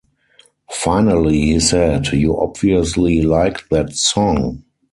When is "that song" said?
3.69-4.63